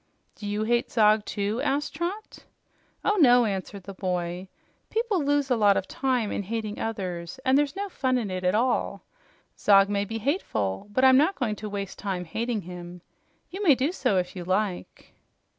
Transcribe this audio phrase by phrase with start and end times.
[0.33, 2.39] "Do you hate Zog, too?" asked Trot.
[3.05, 4.47] "Oh no," answered the boy.
[4.89, 8.43] "People lose a lot of time in hating others, and there's no fun in it
[8.43, 9.03] at all.
[9.59, 13.03] Zog may be hateful, but I'm not going to waste time hating him.
[13.51, 15.13] You may do so, if you like."